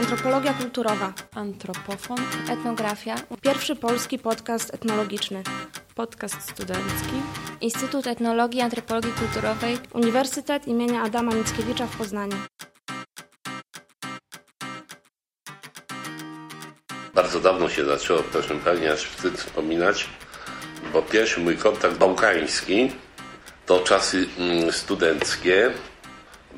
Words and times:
Antropologia 0.00 0.54
kulturowa. 0.54 1.12
Antropofon. 1.34 2.18
Etnografia. 2.50 3.14
Pierwszy 3.42 3.76
polski 3.76 4.18
podcast 4.18 4.74
etnologiczny. 4.74 5.42
Podcast 5.94 6.50
studencki. 6.50 7.16
Instytut 7.60 8.06
Etnologii 8.06 8.58
i 8.58 8.62
Antropologii 8.62 9.12
Kulturowej. 9.12 9.78
Uniwersytet 9.92 10.68
imienia 10.68 11.02
Adama 11.02 11.34
Mickiewicza 11.34 11.86
w 11.86 11.96
Poznaniu. 11.96 12.36
Bardzo 17.14 17.40
dawno 17.40 17.68
się 17.68 17.84
zaczęło, 17.84 18.22
proszę 18.32 18.54
Pani, 18.54 18.86
aż 18.86 19.04
wstyd 19.04 19.38
wspominać, 19.38 20.06
bo 20.92 21.02
pierwszy 21.02 21.40
mój 21.40 21.56
kontakt 21.56 21.98
bałkański 21.98 22.92
to 23.66 23.80
czasy 23.80 24.26
mm, 24.38 24.72
studenckie. 24.72 25.72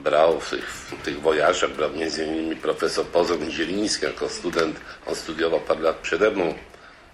Brał 0.05 0.41
w 0.41 0.51
tych, 0.51 0.69
w 0.69 1.05
tych 1.05 1.21
wojażach, 1.21 1.71
brał 1.71 1.91
między 1.91 2.27
innymi 2.27 2.57
profesor 2.57 3.07
Pozor 3.07 3.39
Zieliński 3.51 4.05
jako 4.05 4.29
student. 4.29 4.81
On 5.07 5.15
studiował 5.15 5.61
parę 5.61 5.81
lat 5.81 5.97
przede 5.97 6.31
mną, 6.31 6.55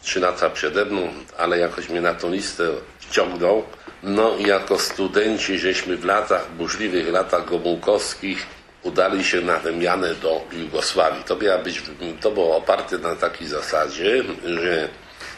trzy 0.02 0.20
lata 0.20 0.50
przede 0.50 0.84
mną, 0.84 1.08
ale 1.38 1.58
jakoś 1.58 1.88
mnie 1.88 2.00
na 2.00 2.14
tą 2.14 2.30
listę 2.30 2.64
wciągnął. 2.98 3.64
No 4.02 4.36
i 4.36 4.42
jako 4.46 4.78
studenci 4.78 5.58
żeśmy 5.58 5.96
w 5.96 6.04
latach, 6.04 6.50
burzliwych 6.50 7.08
latach 7.08 7.44
gomułkowskich 7.44 8.46
udali 8.82 9.24
się 9.24 9.40
na 9.40 9.58
wymianę 9.58 10.14
do 10.14 10.40
Jugosławii. 10.52 11.24
To, 11.24 11.36
miała 11.36 11.58
być, 11.58 11.82
to 12.20 12.30
było 12.30 12.56
oparte 12.56 12.98
na 12.98 13.16
takiej 13.16 13.48
zasadzie, 13.48 14.24
że 14.44 14.88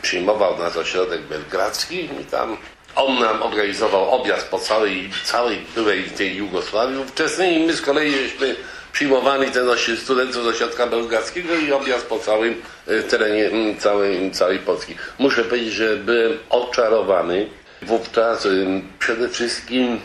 przyjmował 0.03 0.59
nas 0.59 0.77
ośrodek 0.77 1.23
belgradzki 1.23 2.05
i 2.05 2.25
tam 2.25 2.57
on 2.97 3.19
nam 3.21 3.43
organizował 3.43 4.11
objazd 4.11 4.49
po 4.49 4.59
całej, 4.59 5.11
całej 5.25 5.59
byłej 5.75 6.03
tej 6.05 6.37
Jugosławii 6.37 6.99
ówczesnej 6.99 7.57
i 7.57 7.67
my 7.67 7.73
z 7.73 7.83
kolei 7.83 8.13
żeśmy 8.13 8.57
przyjmowali 8.93 9.51
ten 9.51 9.67
osi- 9.67 9.97
studentów 9.97 10.45
z 10.45 10.47
ośrodka 10.47 10.87
belgradzkiego 10.87 11.55
i 11.55 11.73
objazd 11.73 12.07
po 12.07 12.19
całym 12.19 12.63
e, 12.87 13.03
terenie 13.03 13.51
całej, 13.79 14.31
całej 14.31 14.59
Polski. 14.59 14.95
Muszę 15.19 15.45
powiedzieć, 15.45 15.73
że 15.75 15.97
byłem 15.97 16.39
oczarowany 16.51 17.49
wówczas 17.83 18.47
em, 18.47 18.89
przede 18.99 19.29
wszystkim 19.29 20.01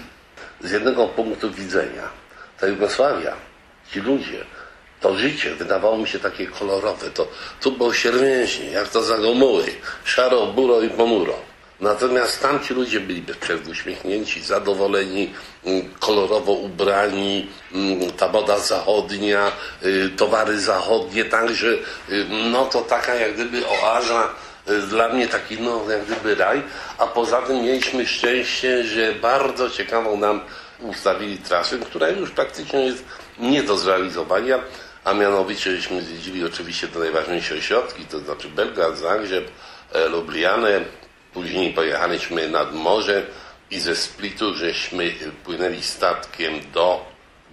z 0.61 0.72
jednego 0.72 1.08
punktu 1.08 1.52
widzenia. 1.52 2.03
Ta 2.59 2.67
Jugosławia, 2.67 3.33
ci 3.92 3.99
ludzie, 3.99 4.45
to 5.02 5.16
życie 5.16 5.55
wydawało 5.55 5.97
mi 5.97 6.08
się 6.08 6.20
takie 6.20 6.47
kolorowe. 6.47 7.09
To, 7.09 7.27
tu 7.61 7.72
było 7.72 7.94
siermiężnie, 7.94 8.66
jak 8.72 8.88
to 8.89 9.03
za 9.03 9.17
Gomuły. 9.17 9.64
Szaro, 10.03 10.45
buro 10.45 10.81
i 10.81 10.89
ponuro. 10.89 11.36
Natomiast 11.79 12.41
tamci 12.41 12.73
ludzie 12.73 12.99
byli 12.99 13.21
bezprzerwnie 13.21 13.71
uśmiechnięci, 13.71 14.41
zadowoleni, 14.41 15.33
mm, 15.65 15.93
kolorowo 15.99 16.51
ubrani, 16.51 17.47
mm, 17.73 18.11
ta 18.11 18.27
moda 18.27 18.59
zachodnia, 18.59 19.51
y, 19.83 20.09
towary 20.17 20.59
zachodnie, 20.59 21.25
także 21.25 21.67
y, 21.67 22.25
no 22.51 22.65
to 22.65 22.81
taka 22.81 23.15
jak 23.15 23.33
gdyby 23.33 23.63
oaza 23.67 24.29
y, 24.69 24.81
dla 24.81 25.09
mnie 25.09 25.27
taki 25.27 25.57
no 25.59 25.81
jak 25.89 26.05
gdyby 26.05 26.35
raj, 26.35 26.61
a 26.97 27.07
poza 27.07 27.41
tym 27.41 27.63
mieliśmy 27.63 28.07
szczęście, 28.07 28.83
że 28.83 29.13
bardzo 29.13 29.69
ciekawą 29.69 30.17
nam 30.17 30.41
ustawili 30.81 31.37
trasę, 31.37 31.77
która 31.79 32.09
już 32.09 32.31
praktycznie 32.31 32.85
jest 32.85 33.05
nie 33.39 33.63
do 33.63 33.77
zrealizowania, 33.77 34.59
a 35.03 35.13
mianowicie 35.13 35.75
żeśmy 35.75 36.01
zjeździli 36.01 36.45
oczywiście 36.45 36.87
do 36.87 36.99
najważniejszej 36.99 37.59
ośrodki, 37.59 38.05
to 38.05 38.19
znaczy 38.19 38.49
Belgrad, 38.49 38.97
Zagrzeb, 38.97 39.47
e, 39.93 40.07
Lublianę, 40.07 40.81
później 41.36 41.73
pojechaliśmy 41.73 42.50
nad 42.50 42.73
morze 42.73 43.23
i 43.72 43.80
ze 43.80 43.95
Splitu 43.95 44.55
żeśmy 44.55 45.14
płynęli 45.44 45.83
statkiem 45.83 46.72
do 46.73 47.05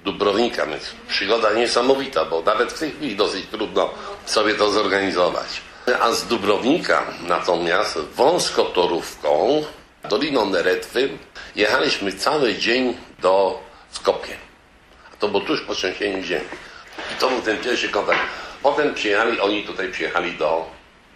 Dubrownika, 0.04 0.66
więc 0.66 0.82
przygoda 1.08 1.52
niesamowita, 1.52 2.24
bo 2.24 2.42
nawet 2.42 2.72
w 2.72 2.78
tej 2.78 2.90
chwili 2.90 3.16
dosyć 3.16 3.46
trudno 3.46 3.90
sobie 4.26 4.54
to 4.54 4.70
zorganizować. 4.70 5.62
A 6.00 6.12
z 6.12 6.26
Dubrownika 6.26 7.06
natomiast 7.28 7.98
wąską 7.98 8.64
torówką 8.64 9.62
Doliną 10.10 10.46
Neretwy 10.46 11.08
jechaliśmy 11.56 12.12
cały 12.12 12.54
dzień 12.54 12.96
do 13.18 13.60
Skopie. 13.90 14.36
A 15.12 15.16
to 15.16 15.28
było 15.28 15.42
tuż 15.42 15.60
po 15.60 15.74
trzęsieniu 15.74 16.22
ziemi. 16.22 16.48
I 17.12 17.20
to 17.20 17.28
był 17.30 17.42
ten 17.42 17.58
pierwszy 17.58 17.88
kontakt. 17.88 18.20
Potem 18.62 18.94
przyjechali, 18.94 19.40
oni 19.40 19.64
tutaj 19.64 19.92
przyjechali 19.92 20.32
do 20.32 20.70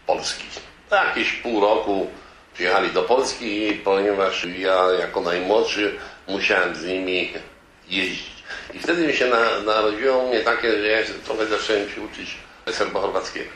Polski. 0.07 0.45
Jakieś 0.91 1.33
pół 1.33 1.61
roku 1.61 2.11
przyjechali 2.57 2.91
do 2.91 3.03
Polski, 3.03 3.81
ponieważ 3.85 4.45
ja 4.59 4.91
jako 5.01 5.21
najmłodszy 5.21 5.95
musiałem 6.29 6.75
z 6.75 6.85
nimi 6.85 7.33
jeździć. 7.89 8.37
I 8.75 8.79
wtedy 8.79 9.07
mi 9.07 9.13
się 9.13 9.27
na, 9.27 9.61
narodziło 9.61 10.29
mnie 10.29 10.41
takie, 10.41 10.73
że 10.73 10.87
ja 10.87 10.99
trochę 11.25 11.47
zacząłem 11.47 11.91
się 11.91 12.01
uczyć 12.01 12.37
serbo-chorwackiego. 12.67 13.51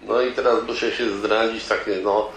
No 0.00 0.20
i 0.20 0.32
teraz 0.32 0.62
muszę 0.66 0.92
się 0.92 1.10
zdradzić 1.10 1.64
takie, 1.64 1.96
no, 2.04 2.30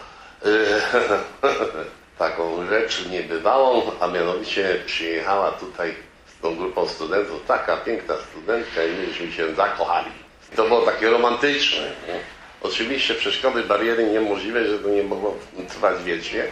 taką 2.18 2.68
rzecz 2.68 3.06
niebywałą, 3.12 3.92
a 4.00 4.08
mianowicie 4.08 4.82
przyjechała 4.86 5.52
tutaj 5.52 5.96
z 6.38 6.42
tą 6.42 6.56
grupą 6.56 6.88
studentów 6.88 7.46
taka 7.48 7.78
piękna 7.78 8.16
studentka 8.32 8.84
i 8.84 8.92
myśmy 8.92 9.32
się 9.32 9.56
zakochali. 9.56 10.12
To 10.56 10.68
było 10.68 10.82
takie 10.82 11.10
romantyczne. 11.10 11.92
Nie? 12.08 12.35
Oczywiście 12.66 13.14
przeszkody, 13.14 13.64
bariery 13.64 14.12
niemożliwe, 14.12 14.68
że 14.68 14.80
to 14.80 14.90
nie 14.90 15.04
mogło 15.04 15.36
trwać 15.70 16.04
wiecznie. 16.04 16.44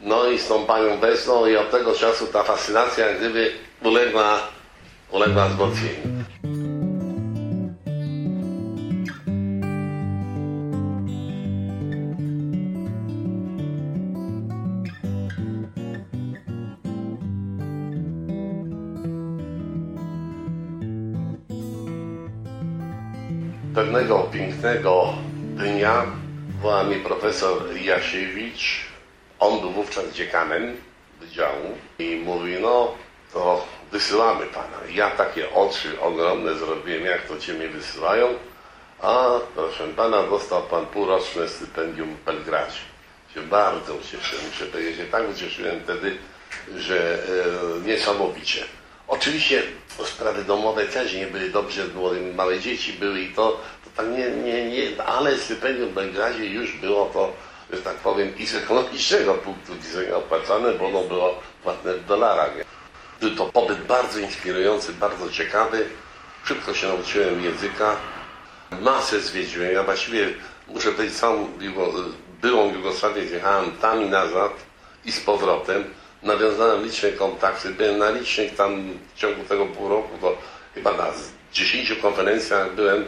No 0.00 0.30
i 0.30 0.38
z 0.38 0.48
tą 0.48 0.66
panią 0.66 0.98
Besną 0.98 1.46
i 1.46 1.56
od 1.56 1.70
tego 1.70 1.94
czasu 1.94 2.26
ta 2.26 2.42
fascynacja 2.42 3.06
jak 3.06 3.18
gdyby 3.18 3.52
uległa, 3.82 4.48
uległa 5.10 5.48
wzmocnieniu. 5.48 6.24
Pewnego 23.74 24.18
pięknego 24.18 25.14
dnia 25.82 26.06
woła 26.60 26.84
mnie 26.84 26.96
profesor 26.96 27.76
Jasiewicz. 27.76 28.80
On 29.38 29.60
był 29.60 29.70
wówczas 29.70 30.04
dziekanem 30.12 30.76
wydziału 31.20 31.78
i 31.98 32.16
mówi, 32.24 32.56
no 32.60 32.94
to 33.32 33.64
wysyłamy 33.92 34.46
pana. 34.46 34.78
Ja 34.94 35.10
takie 35.10 35.54
oczy 35.54 36.00
ogromne 36.00 36.54
zrobiłem, 36.54 37.04
jak 37.04 37.22
to 37.22 37.38
cię 37.38 37.54
mnie 37.54 37.68
wysyłają. 37.68 38.28
A 39.00 39.26
proszę 39.54 39.88
pana, 39.96 40.22
dostał 40.22 40.62
pan 40.62 40.86
półroczne 40.86 41.48
stypendium 41.48 42.14
w 42.14 42.24
Belgradzie. 42.24 42.80
Się 43.34 43.42
bardzo 43.42 43.94
ucieszyłem. 43.94 44.44
Muszę 44.46 44.66
powiedzieć, 44.66 44.96
że 44.96 45.04
tak 45.04 45.30
ucieszyłem 45.30 45.80
wtedy, 45.84 46.16
że 46.76 47.14
e, 47.14 47.88
niesamowicie. 47.88 48.64
Oczywiście 49.12 49.62
sprawy 50.04 50.44
domowe 50.44 50.86
też 50.86 51.14
nie 51.14 51.26
były 51.26 51.50
dobrze, 51.50 51.84
bo 51.84 52.10
małe 52.34 52.60
dzieci 52.60 52.92
były 52.92 53.20
i 53.20 53.28
to, 53.34 53.60
to 53.84 53.90
tak 53.96 54.06
nie, 54.06 54.30
nie, 54.30 54.70
nie, 54.70 55.04
ale 55.04 55.38
stypendium 55.38 55.88
w 55.88 55.92
Belgradzie 55.92 56.46
już 56.46 56.72
było 56.72 57.06
to, 57.06 57.32
że 57.72 57.82
tak 57.82 57.96
powiem, 57.96 58.38
i 58.38 58.46
z 58.46 58.54
ekonomicznego 58.54 59.34
punktu 59.34 59.74
widzenia 59.74 60.16
opłacane, 60.16 60.72
bo 60.72 60.86
ono 60.86 61.02
było 61.02 61.40
płatne 61.62 61.94
w 61.94 62.06
dolarach. 62.06 62.50
Był 63.20 63.36
to 63.36 63.46
pobyt 63.46 63.78
bardzo 63.86 64.18
inspirujący, 64.18 64.92
bardzo 64.92 65.30
ciekawy. 65.30 65.86
Szybko 66.44 66.74
się 66.74 66.88
nauczyłem 66.88 67.44
języka. 67.44 67.96
Masę 68.80 69.20
zwiedziłem. 69.20 69.72
Ja 69.72 69.82
właściwie, 69.82 70.28
muszę 70.68 70.92
powiedzieć, 70.92 71.18
całą 71.18 71.48
byłą 72.42 72.74
Jugosławię 72.74 73.26
zjechałem 73.26 73.72
tam 73.72 74.02
i 74.02 74.08
nazad 74.08 74.52
i 75.04 75.12
z 75.12 75.20
powrotem. 75.20 75.84
Nawiązałem 76.22 76.84
liczne 76.84 77.12
kontakty. 77.12 77.70
Byłem 77.70 77.98
na 77.98 78.10
licznych 78.10 78.54
tam 78.54 78.92
w 79.14 79.18
ciągu 79.18 79.44
tego 79.44 79.66
pół 79.66 79.88
roku, 79.88 80.18
to 80.20 80.36
chyba 80.74 80.92
na 80.92 81.06
10 81.52 81.92
konferencjach 82.02 82.74
byłem. 82.74 83.04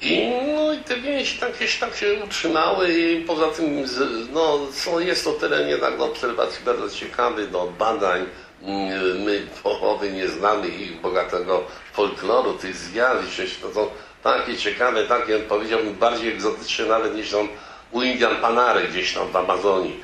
I, 0.00 0.32
no, 0.56 0.72
i 0.72 0.78
te 0.78 0.96
więzi 0.96 1.38
tak, 1.38 1.56
gdzieś 1.56 1.78
tak 1.78 1.96
się 1.96 2.14
utrzymały 2.24 2.92
i 2.92 3.24
poza 3.24 3.48
tym 3.48 3.84
no, 4.32 4.58
są, 4.72 4.98
jest 4.98 5.24
to 5.24 5.32
teren 5.32 5.68
jednak 5.68 5.98
do 5.98 6.04
obserwacji 6.04 6.64
bardzo 6.64 6.90
ciekawy, 6.90 7.46
do 7.46 7.66
badań. 7.78 8.26
Mm, 8.62 9.22
My 9.22 9.46
połowy 9.62 10.12
nie 10.12 10.28
znamy 10.28 10.68
ich 10.68 11.00
bogatego 11.00 11.64
folkloru, 11.92 12.52
tych 12.52 12.76
zjawisk, 12.76 13.60
to 13.62 13.74
są 13.74 13.88
takie 14.22 14.56
ciekawe, 14.56 15.04
takie 15.04 15.38
powiedziałbym 15.38 15.94
bardziej 15.94 16.32
egzotyczne 16.32 16.86
nawet 16.86 17.14
niż 17.14 17.30
są 17.30 17.48
u 17.92 18.02
Indian 18.02 18.36
Panary 18.36 18.88
gdzieś 18.88 19.14
tam 19.14 19.28
w 19.32 19.36
Amazonii. 19.36 20.00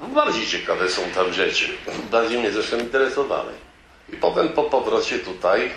Bardziej 0.00 0.46
ciekawe 0.46 0.88
są 0.88 1.02
tam 1.14 1.32
rzeczy. 1.32 1.68
Bardziej 2.10 2.38
mnie 2.38 2.50
zresztą 2.50 2.78
interesowały. 2.78 3.52
I 4.12 4.16
potem 4.16 4.48
po 4.48 4.62
powrocie 4.62 5.18
tutaj 5.18 5.70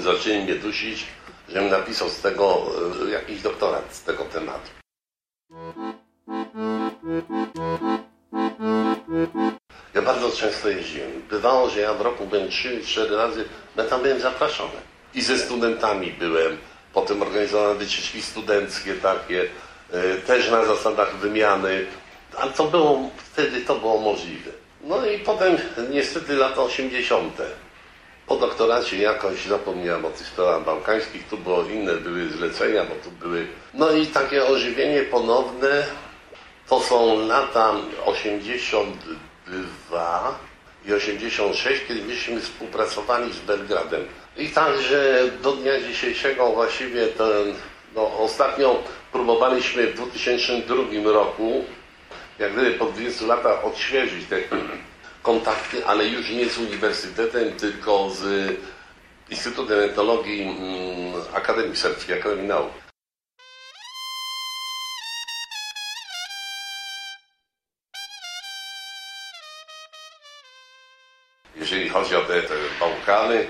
zaczęli 0.00 0.38
mnie 0.42 0.54
dusić, 0.54 1.04
żebym 1.48 1.70
napisał 1.70 2.08
z 2.08 2.20
tego 2.20 2.66
e, 3.06 3.10
jakiś 3.10 3.42
doktorat 3.42 3.94
z 3.94 4.02
tego 4.02 4.24
tematu. 4.24 4.70
Ja 9.94 10.02
bardzo 10.02 10.30
często 10.30 10.68
jeździłem. 10.68 11.22
Bywało, 11.30 11.70
że 11.70 11.80
ja 11.80 11.94
w 11.94 12.00
roku 12.00 12.26
byłem 12.26 12.48
3-4 12.48 13.16
razy, 13.16 13.44
bo 13.76 13.82
tam 13.82 14.02
byłem 14.02 14.20
zapraszany. 14.20 14.80
I 15.14 15.22
ze 15.22 15.38
studentami 15.38 16.12
byłem, 16.12 16.58
Potem 16.92 17.22
organizowano 17.22 17.74
wycieczki 17.74 18.22
studenckie 18.22 18.94
takie, 18.94 19.44
e, 19.92 20.14
też 20.14 20.50
na 20.50 20.64
zasadach 20.64 21.16
wymiany. 21.16 21.86
Ale 22.40 22.52
to 22.52 22.64
było, 22.64 23.10
wtedy 23.32 23.60
to 23.60 23.74
było 23.74 23.98
możliwe. 23.98 24.50
No 24.84 25.06
i 25.06 25.18
potem 25.18 25.56
niestety 25.90 26.34
lata 26.34 26.62
80. 26.62 27.34
Po 28.26 28.36
doktoracie 28.36 28.98
jakoś 28.98 29.46
zapomniałem 29.46 30.04
o 30.04 30.10
tych 30.10 30.26
sprawach 30.26 30.64
bałkańskich, 30.64 31.28
tu 31.28 31.38
było 31.38 31.62
inne, 31.62 31.94
były 31.94 32.28
zlecenia, 32.28 32.84
bo 32.84 32.94
tu 33.04 33.10
były... 33.10 33.46
No 33.74 33.90
i 33.90 34.06
takie 34.06 34.46
ożywienie 34.46 35.02
ponowne, 35.02 35.84
to 36.68 36.80
są 36.80 37.26
lata 37.26 37.72
82 38.06 40.38
i 40.86 40.92
86, 40.92 41.82
kiedy 41.88 42.02
myśmy 42.02 42.40
współpracowali 42.40 43.32
z 43.32 43.38
Belgradem. 43.38 44.04
I 44.36 44.48
także 44.48 45.22
do 45.42 45.52
dnia 45.52 45.80
dzisiejszego 45.80 46.52
właściwie 46.52 47.06
ten, 47.06 47.54
no, 47.94 48.18
ostatnio 48.18 48.82
próbowaliśmy 49.12 49.86
w 49.86 49.94
2002 49.94 51.12
roku, 51.12 51.64
jak 52.38 52.52
gdyby 52.52 52.70
po 52.70 52.84
20 52.84 53.26
latach 53.26 53.64
odświeżyć 53.64 54.26
te 54.26 54.36
kontakty, 55.22 55.86
ale 55.86 56.06
już 56.06 56.30
nie 56.30 56.48
z 56.48 56.58
uniwersytetem, 56.58 57.52
tylko 57.52 58.10
z 58.10 58.22
Instytutem 59.30 59.80
Etnologii 59.80 60.42
mm, 60.42 61.22
Akademii 61.34 61.76
Serbskiej, 61.76 62.20
Akademii 62.20 62.48
Nauk. 62.48 62.70
Jeżeli 71.56 71.88
chodzi 71.88 72.16
o 72.16 72.20
te, 72.20 72.42
te 72.42 72.54
Bałkany, 72.80 73.46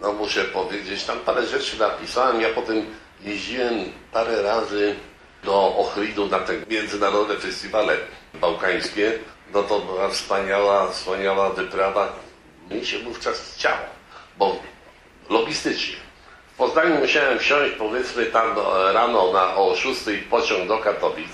no 0.00 0.12
muszę 0.12 0.44
powiedzieć, 0.44 1.04
tam 1.04 1.18
parę 1.18 1.46
rzeczy 1.46 1.78
napisałem. 1.78 2.40
Ja 2.40 2.48
potem 2.48 2.86
jeździłem 3.20 3.92
parę 4.12 4.42
razy 4.42 4.96
do 5.44 5.76
Ohridu 5.76 6.26
na 6.26 6.38
te 6.38 6.52
międzynarodowe 6.70 7.36
festiwale 7.36 7.96
bałkańskie. 8.34 9.12
No 9.54 9.62
to 9.62 9.78
była 9.78 10.08
wspaniała, 10.08 10.90
wspaniała 10.90 11.50
wyprawa. 11.50 12.12
Mi 12.70 12.86
się 12.86 12.98
wówczas 12.98 13.54
chciało, 13.54 13.86
bo 14.38 14.56
logistycznie. 15.30 15.96
W 16.54 16.56
Poznaniu 16.56 16.94
musiałem 16.94 17.38
wsiąść 17.38 17.74
powiedzmy 17.78 18.26
tam 18.26 18.54
do, 18.54 18.92
rano 18.92 19.32
na, 19.32 19.56
o 19.56 19.76
6 19.76 20.00
pociąg 20.30 20.68
do 20.68 20.78
Katowic. 20.78 21.30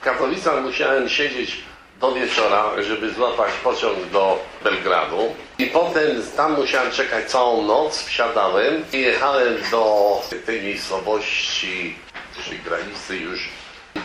W 0.00 0.04
Katowicach 0.04 0.62
musiałem 0.62 1.08
siedzieć 1.08 1.64
do 2.00 2.12
wieczora, 2.12 2.64
żeby 2.82 3.10
złapać 3.14 3.52
pociąg 3.64 4.10
do 4.12 4.38
Belgradu. 4.64 5.34
I 5.58 5.66
potem 5.66 6.22
tam 6.36 6.52
musiałem 6.52 6.92
czekać 6.92 7.30
całą 7.30 7.62
noc, 7.62 8.02
wsiadałem 8.02 8.84
i 8.92 9.00
jechałem 9.00 9.56
do 9.70 10.20
tej 10.46 10.62
miejscowości 10.62 11.96
przy 12.38 12.58
granicy 12.58 13.16
już 13.16 13.48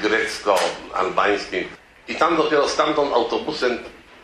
grecko-albańskiej. 0.02 1.68
I 2.08 2.16
tam 2.16 2.38
dopiero 2.38 2.70
stamtąd 2.70 3.14
autobusem 3.14 3.78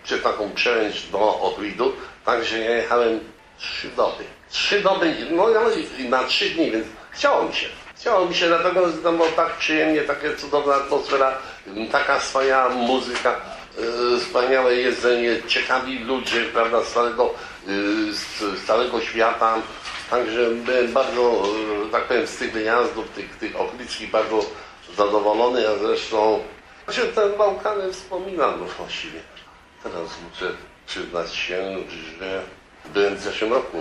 czy 0.03 0.19
taką 0.19 0.51
przełęcz 0.51 1.07
do 1.11 1.39
Ohridu, 1.39 1.93
także 2.25 2.59
ja 2.59 2.75
jechałem 2.75 3.19
trzy 3.57 3.87
doby. 3.87 4.23
Trzy 4.49 4.81
doby, 4.81 5.15
no 5.31 5.47
na 6.09 6.23
trzy 6.23 6.49
dni, 6.49 6.71
więc 6.71 6.87
chciało 7.11 7.43
mi 7.43 7.53
się. 7.53 7.67
Chciało 7.95 8.25
mi 8.25 8.35
się, 8.35 8.47
dlatego 8.47 8.89
że 8.89 8.97
tam 8.97 9.17
było 9.17 9.29
tak 9.29 9.57
przyjemnie, 9.57 10.01
taka 10.01 10.35
cudowna 10.37 10.75
atmosfera, 10.75 11.37
taka 11.91 12.19
wspaniała 12.19 12.69
muzyka, 12.69 13.35
yy, 13.77 14.19
wspaniałe 14.19 14.75
jedzenie, 14.75 15.41
ciekawi 15.47 15.99
ludzie, 15.99 16.45
prawda, 16.53 16.83
z 16.83 16.93
całego, 16.93 17.33
yy, 17.67 18.13
z 18.13 18.65
całego 18.67 19.01
świata. 19.01 19.55
Także 20.13 20.49
byłem 20.49 20.93
bardzo, 20.93 21.43
yy, 21.83 21.89
tak 21.91 22.03
powiem, 22.03 22.27
z 22.27 22.37
tych 22.37 22.51
wyjazdów, 22.51 23.09
tych, 23.09 23.37
tych 23.37 23.53
bardzo 24.11 24.39
zadowolony, 24.97 25.69
a 25.69 25.75
zresztą 25.77 26.39
się 26.91 27.01
ten 27.01 27.37
Bałkany 27.37 27.93
wspominam 27.93 28.59
no 28.59 28.65
właściwie. 28.65 29.19
Teraz 29.83 30.09
muszę 30.29 30.51
przyznać 30.85 31.35
się, 31.35 31.75
że 32.19 32.43
byłem 32.93 33.15
w 33.15 33.19
zeszłym 33.19 33.53
roku. 33.53 33.77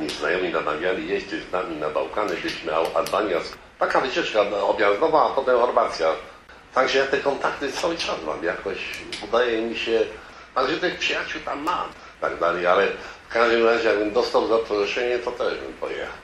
Mi 0.00 0.10
znajomi 0.10 0.48
namawiali 0.48 1.08
jeździć 1.08 1.48
z 1.48 1.52
nami 1.52 1.76
na 1.76 1.90
Bałkany, 1.90 2.34
byliśmy 2.34 2.74
Albania. 2.74 3.38
Taka 3.78 4.00
wycieczka 4.00 4.40
objazdowa, 4.62 5.26
a 5.26 5.34
potem 5.34 5.58
Chorwacja. 5.58 6.12
Także 6.74 6.98
ja 6.98 7.06
te 7.06 7.18
kontakty 7.18 7.72
cały 7.72 7.96
czas 7.96 8.16
mam. 8.26 8.44
Jakoś 8.44 8.78
udaje 9.24 9.62
mi 9.62 9.76
się, 9.76 10.00
także 10.54 10.76
tych 10.76 10.98
przyjaciół 10.98 11.40
tam 11.44 11.62
mam. 11.62 11.88
Tak 12.22 12.38
dalej, 12.40 12.66
ale 12.66 12.86
w 13.28 13.32
każdym 13.32 13.66
razie 13.66 13.88
jakbym 13.88 14.12
dostał 14.12 14.48
zaproszenie, 14.48 15.18
to 15.18 15.30
też 15.32 15.58
bym 15.58 15.72
pojechał. 15.72 16.14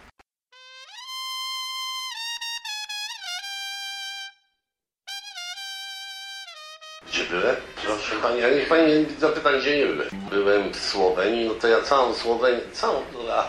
Gdzie 7.09 7.25
byłem? 7.25 7.57
Proszę 7.85 8.17
Pani, 8.23 8.43
ale 8.43 8.55
niech 8.55 8.69
Pani 8.69 9.07
zapyta, 9.19 9.53
gdzie 9.53 9.79
nie 9.79 9.87
byłem. 9.87 10.09
Byłem 10.31 10.73
w 10.73 10.77
Słowenii, 10.77 11.49
no 11.49 11.55
to 11.55 11.69
ja 11.69 11.83
całą 11.83 12.15
Słowenię, 12.15 12.61
całą, 12.73 13.03
a, 13.33 13.49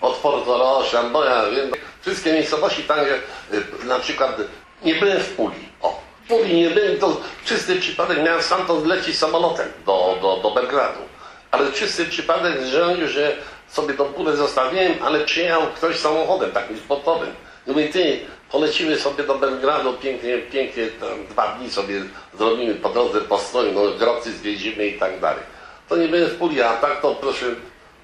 od 0.00 0.16
Porto 0.16 0.58
Rocha, 0.58 1.02
bo 1.02 1.24
ja 1.24 1.50
wiem, 1.50 1.70
wszystkie 2.00 2.32
miejscowości, 2.32 2.82
także 2.82 3.14
y, 3.52 3.84
na 3.84 3.98
przykład 3.98 4.36
nie 4.82 4.94
byłem 4.94 5.20
w 5.20 5.36
Puli. 5.36 5.68
O, 5.82 6.00
w 6.24 6.28
Puli 6.28 6.54
nie 6.54 6.70
byłem, 6.70 6.98
to 6.98 7.20
czysty 7.44 7.76
przypadek, 7.76 8.18
miałem 8.24 8.42
stamtąd 8.42 8.86
lecieć 8.86 9.18
samolotem 9.18 9.66
do, 9.86 10.18
do, 10.22 10.36
do 10.36 10.50
Belgradu. 10.50 11.15
Ale 11.56 11.72
czysty 11.72 12.04
przypadek 12.04 12.54
rządził, 12.66 13.08
że 13.08 13.36
sobie 13.68 13.94
tą 13.94 14.04
Pulę 14.04 14.36
zostawiłem, 14.36 14.92
ale 15.02 15.20
przyjechał 15.20 15.62
ktoś 15.66 15.96
samochodem 15.96 16.50
takim 16.50 16.78
sportowym. 16.78 17.28
I 17.66 17.70
mówi, 17.70 17.88
ty, 17.88 18.20
polecimy 18.50 18.98
sobie 18.98 19.24
do 19.24 19.34
Belgradu, 19.34 19.92
pięknie, 19.92 20.38
pięknie, 20.38 20.86
tam 20.86 21.26
dwa 21.30 21.48
dni 21.48 21.70
sobie 21.70 22.02
zrobimy 22.38 22.74
po 22.74 22.88
drodze 22.88 23.20
postój, 23.20 23.72
no 23.72 23.80
grocy 23.98 24.32
zwiedzimy 24.32 24.86
i 24.86 24.98
tak 24.98 25.20
dalej. 25.20 25.42
To 25.88 25.96
nie 25.96 26.08
byłem 26.08 26.30
w 26.30 26.34
Puli, 26.34 26.62
a 26.62 26.72
tak 26.72 27.00
to 27.00 27.14
proszę, 27.14 27.46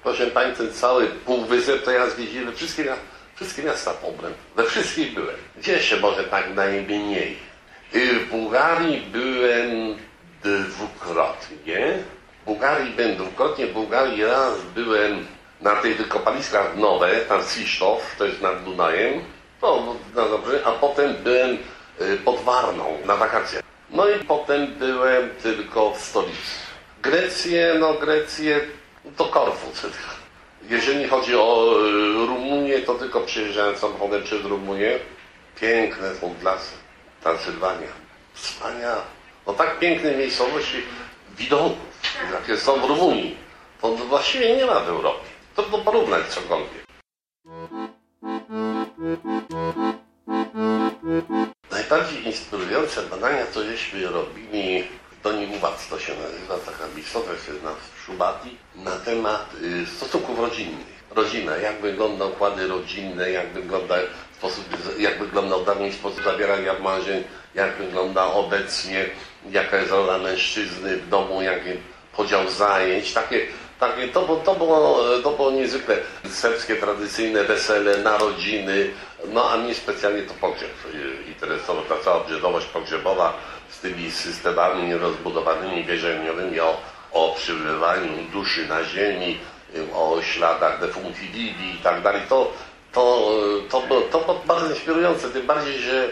proszę 0.03 0.27
Pani, 0.27 0.55
ten 0.55 0.73
cały 0.73 1.07
półwysep 1.07 1.83
to 1.83 1.91
ja 1.91 2.09
zwiedziłem 2.09 2.55
wszystkie, 2.55 2.93
wszystkie 3.35 3.63
miasta 3.63 3.91
pobrem. 3.91 4.33
We 4.55 4.63
wszystkich 4.63 5.13
byłem. 5.13 5.35
Gdzie 5.57 5.79
się 5.83 5.97
może 5.97 6.23
tak 6.23 6.55
najmniej? 6.55 7.37
Y, 7.95 8.19
W 8.19 8.29
Bułgarii 8.29 9.01
byłem 9.01 9.97
dwukrotnie. 10.43 12.03
Bułgarii 12.45 12.93
byłem 12.93 13.15
dwukrotnie, 13.15 13.67
w 13.67 13.73
Bułgarii 13.73 14.25
raz 14.25 14.61
byłem 14.75 15.27
na 15.61 15.75
tych 15.75 15.97
wykopaliskach 15.97 16.77
nowe, 16.77 17.15
tam 17.15 17.43
Swisztow, 17.43 18.15
to 18.17 18.25
jest 18.25 18.41
nad 18.41 18.63
Dunajem. 18.63 19.21
No, 19.61 19.95
no 20.15 20.29
dobrze, 20.29 20.61
a 20.65 20.71
potem 20.71 21.15
byłem 21.23 21.57
y, 22.01 22.17
pod 22.25 22.39
Warną 22.39 22.97
na 23.05 23.15
wakacjach. 23.15 23.63
No 23.89 24.09
i 24.09 24.19
potem 24.19 24.67
byłem 24.67 25.29
tylko 25.43 25.93
w 25.93 26.01
stolicy. 26.01 26.53
Grecję, 27.01 27.75
no 27.79 27.93
Grecję, 27.93 28.61
to 29.17 29.25
Korfu 29.25 29.81
tylko. 29.81 30.23
Jeżeli 30.69 31.07
chodzi 31.07 31.35
o 31.35 31.75
y, 31.79 32.27
Rumunię, 32.27 32.79
to 32.79 32.93
tylko 32.93 33.21
przyjeżdżałem 33.21 33.77
samochodem 33.77 34.23
przez 34.23 34.45
Rumunię. 34.45 34.99
Piękne 35.61 36.15
są 36.15 36.35
lasy, 36.43 36.71
Transylwania. 37.23 37.87
Wspaniałe. 38.33 39.01
No 39.47 39.53
tak 39.53 39.79
piękne 39.79 40.11
miejscowości, 40.11 40.77
widoków, 41.37 41.92
jakie 42.33 42.57
są 42.57 42.81
w 42.81 42.89
Rumunii, 42.89 43.37
to 43.81 43.95
właściwie 43.95 44.55
nie 44.55 44.65
ma 44.65 44.79
w 44.79 44.87
Europie. 44.87 45.25
To 45.55 45.63
do 45.63 45.77
porównać 45.77 46.27
cokolwiek. 46.27 46.83
Najbardziej 51.71 52.25
inspirujące 52.25 53.01
badania, 53.01 53.45
to 53.45 53.63
żeśmy 53.63 54.07
robili 54.07 54.83
w 55.11 55.23
Doniuwac, 55.23 55.87
to 55.89 55.99
się 55.99 56.13
nazywa, 56.15 56.57
taka 56.71 56.95
miejscowość 56.95 57.41
na 57.63 57.71
Szubati, 58.05 58.57
na 58.75 58.91
temat 58.91 59.49
y, 59.61 59.85
stosunków 59.85 60.39
rodzinnych. 60.39 60.93
Rodzina, 61.15 61.57
jak 61.57 61.81
wygląda 61.81 62.25
układy 62.25 62.67
rodzinne, 62.67 63.31
jak 63.31 63.53
wygląda 63.53 63.95
sposób, 64.37 64.65
jak 64.99 65.19
wyglądał 65.19 65.65
dawniej 65.65 65.93
sposób 65.93 66.23
zawierania 66.23 66.79
marzeń, 66.79 67.23
jak 67.55 67.77
wygląda 67.77 68.25
obecnie, 68.25 69.05
jaka 69.51 69.77
jest 69.77 69.91
rola 69.91 70.17
mężczyzny 70.17 70.97
w 70.97 71.09
domu, 71.09 71.41
jaki 71.41 71.69
podział 72.17 72.49
zajęć, 72.49 73.13
takie 73.13 73.47
takie, 73.79 74.07
to, 74.07 74.21
było- 74.21 74.39
to, 74.45 74.55
było, 74.55 74.99
to 75.23 75.31
było 75.31 75.51
niezwykle 75.51 75.97
serbskie, 76.29 76.75
tradycyjne 76.75 77.43
wesele, 77.43 77.97
narodziny, 77.97 78.89
no 79.27 79.49
a 79.51 79.57
mnie 79.57 79.75
specjalnie 79.75 80.21
to 80.21 80.33
pogrzeb 80.33 80.69
y, 80.93 81.23
interesował, 81.27 81.83
ta 81.83 81.95
cała 82.03 82.15
obrzędowość 82.21 82.65
pogrzebowa 82.67 83.33
z 83.69 83.79
tymi 83.79 84.11
systemami 84.11 84.93
rozbudowanymi, 84.93 85.83
wierzeniowymi 85.83 86.59
o, 86.59 86.77
o 87.11 87.35
przybywaniu 87.37 88.11
duszy 88.33 88.67
na 88.67 88.83
ziemi, 88.83 89.39
y, 89.75 89.93
o 89.95 90.21
śladach 90.21 90.79
defunkcji 90.79 91.27
Biblii 91.27 91.75
i 91.75 91.83
tak 91.83 92.01
dalej. 92.01 92.21
To, 92.29 92.51
to, 92.93 93.31
to, 93.69 93.81
było, 93.81 94.01
to 94.01 94.19
było 94.19 94.41
bardzo 94.45 94.69
inspirujące, 94.69 95.29
tym 95.29 95.45
bardziej, 95.47 95.79
że 95.79 96.09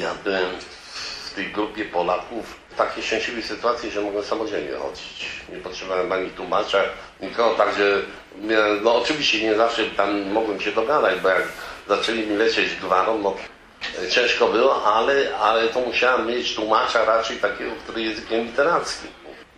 ja 0.00 0.10
byłem 0.24 0.46
w 1.24 1.34
tej 1.34 1.46
grupie 1.52 1.84
Polaków 1.84 2.54
w 2.74 2.76
takiej 2.76 3.02
szczęśliwej 3.02 3.42
sytuacji, 3.42 3.90
że 3.90 4.00
mogłem 4.00 4.24
samodzielnie 4.24 4.72
chodzić. 4.72 5.30
Nie 5.52 5.58
potrzebowałem 5.58 6.12
ani 6.12 6.30
tłumacza, 6.30 6.82
nikogo, 7.20 7.54
także 7.54 8.00
no 8.82 8.96
oczywiście 8.96 9.42
nie 9.42 9.54
zawsze 9.54 9.84
tam 9.84 10.32
mogłem 10.32 10.60
się 10.60 10.72
dogadać, 10.72 11.20
bo 11.20 11.28
jak 11.28 11.42
zaczęli 11.88 12.26
mi 12.26 12.36
lecieć 12.36 12.76
gwarą, 12.76 13.18
no 13.18 13.34
ciężko 14.10 14.48
było, 14.48 14.84
ale, 14.94 15.36
ale 15.38 15.68
to 15.68 15.80
musiałem 15.80 16.26
mieć 16.26 16.54
tłumacza 16.54 17.04
raczej 17.04 17.36
takiego, 17.36 17.70
który 17.84 18.02
językiem 18.02 18.46
literackim. 18.46 19.10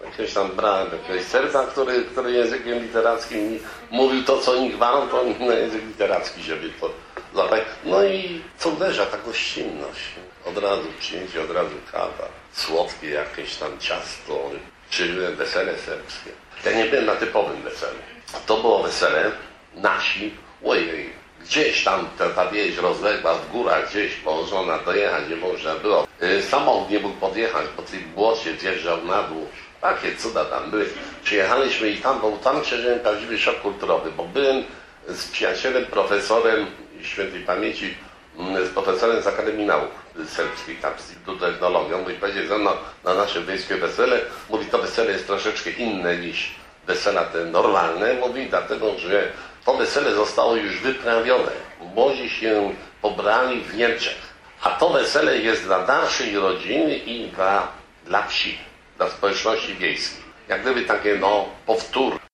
Jakiegoś 0.04 0.34
tam 0.34 0.48
brałem 0.48 0.88
jakiegoś 0.92 1.22
serca, 1.22 1.66
który, 1.66 2.04
który 2.04 2.32
językiem 2.32 2.82
literackim 2.82 3.58
mówił 3.90 4.24
to, 4.24 4.38
co 4.38 4.52
oni 4.52 4.70
gwarą, 4.70 5.08
to 5.08 5.24
na 5.40 5.54
język 5.54 5.84
literacki, 5.84 6.42
żeby 6.42 6.70
to 6.80 6.90
złapać. 7.36 7.62
No 7.84 8.04
i 8.04 8.42
co 8.58 8.68
uderza, 8.68 9.06
ta 9.06 9.18
gościnność. 9.18 10.00
Od 10.44 10.58
razu 10.58 10.88
przyjęcie, 11.00 11.42
od 11.42 11.50
razu 11.50 11.76
kawa, 11.92 12.28
słodkie 12.52 13.10
jakieś 13.10 13.56
tam 13.56 13.78
ciasto, 13.78 14.50
czy 14.90 15.30
wesele 15.36 15.78
serbskie. 15.78 16.30
Ja 16.64 16.72
nie 16.72 16.84
byłem 16.84 17.06
na 17.06 17.14
typowym 17.14 17.62
weselu. 17.62 17.98
To 18.46 18.56
było 18.56 18.82
wesele 18.82 19.30
nasi, 19.74 20.34
ojej, 20.64 21.12
gdzieś 21.40 21.84
tam 21.84 22.08
ta, 22.18 22.28
ta 22.28 22.50
wieś 22.50 22.76
rozległa 22.76 23.34
w 23.34 23.50
górach, 23.50 23.90
gdzieś 23.90 24.14
położona, 24.14 24.78
dojechać 24.78 25.28
nie 25.30 25.36
można 25.36 25.74
było. 25.74 26.06
Yy, 26.20 26.42
samochód 26.42 26.90
nie 26.90 27.00
mógł 27.00 27.20
podjechać, 27.20 27.66
bo 27.76 27.82
tej 27.82 28.00
błocie 28.00 28.56
zjeżdżał 28.60 29.04
na 29.04 29.22
dół. 29.22 29.46
Takie 29.80 30.16
cuda 30.16 30.44
tam 30.44 30.70
były. 30.70 30.86
Przyjechaliśmy 31.24 31.90
i 31.90 31.96
tam, 31.96 32.20
bo 32.20 32.30
tam 32.30 32.62
przeżyłem 32.62 33.00
prawdziwy 33.00 33.38
szok 33.38 33.60
kulturowy, 33.60 34.12
bo 34.12 34.24
byłem 34.24 34.64
z 35.08 35.26
przyjacielem, 35.26 35.86
profesorem 35.86 36.66
świętej 37.02 37.40
pamięci, 37.40 37.94
mm, 38.38 38.66
z 38.66 38.68
profesorem 38.68 39.22
z 39.22 39.26
Akademii 39.26 39.66
Nauk 39.66 39.90
Serbskiej, 40.28 40.76
tam 40.76 40.92
z 40.98 41.10
Instytutu 41.10 41.38
Technologią, 41.38 41.98
mówi, 41.98 42.14
powiedział 42.14 42.46
ze 42.46 42.58
mną 42.58 42.70
na 43.04 43.14
nasze 43.14 43.42
wiejskie 43.42 43.76
wesele, 43.76 44.20
mówi, 44.50 44.66
to 44.66 44.78
wesele 44.78 45.12
jest 45.12 45.26
troszeczkę 45.26 45.70
inne 45.70 46.16
niż 46.16 46.54
wesela 46.86 47.24
te 47.24 47.44
normalne, 47.44 48.14
mówi, 48.14 48.46
dlatego, 48.46 48.98
że 48.98 49.32
to 49.64 49.74
wesele 49.76 50.14
zostało 50.14 50.56
już 50.56 50.80
wyprawione. 50.80 51.52
Młodzi 51.94 52.30
się 52.30 52.74
pobrali 53.02 53.60
w 53.60 53.74
Niemczech. 53.74 54.36
A 54.62 54.70
to 54.70 54.90
wesele 54.90 55.38
jest 55.38 55.64
dla 55.64 55.86
naszej 55.86 56.36
rodziny 56.36 56.96
i 56.96 57.28
dla, 57.28 57.68
dla 58.04 58.26
wsi, 58.26 58.58
dla 58.96 59.10
społeczności 59.10 59.74
wiejskiej. 59.74 60.24
Jak 60.48 60.62
gdyby 60.62 60.82
takie, 60.82 61.18
no, 61.20 61.48
powtór. 61.66 62.25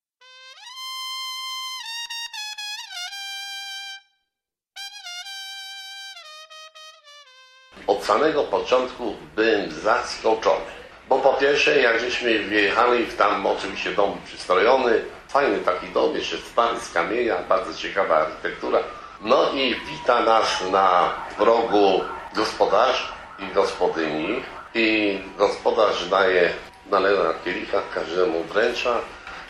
Od 8.03 8.09
samego 8.09 8.43
początku 8.43 9.15
byłem 9.37 9.71
zaskoczony. 9.71 10.73
Bo 11.09 11.19
po 11.19 11.33
pierwsze, 11.33 11.81
jak 11.81 12.01
żeśmy 12.01 12.39
wjechali 12.39 13.07
w 13.07 13.17
tam 13.17 13.47
oczywiście 13.47 13.91
dom 13.91 14.19
przystrojony, 14.25 15.05
fajny 15.29 15.59
taki 15.59 15.87
dom, 15.87 16.15
jeszcze 16.15 16.37
stary 16.39 16.81
z 16.81 16.93
kamienia, 16.93 17.37
bardzo 17.49 17.75
ciekawa 17.75 18.17
architektura. 18.17 18.79
No 19.21 19.53
i 19.53 19.75
wita 19.75 20.21
nas 20.21 20.47
na 20.73 21.15
progu 21.39 22.01
gospodarz 22.35 23.13
i 23.39 23.55
gospodyni. 23.55 24.43
I 24.75 25.19
gospodarz 25.39 26.09
daje, 26.09 26.53
nalewa 26.91 27.35
kielicha, 27.45 27.83
każdemu 27.95 28.43
wręcza, 28.43 28.99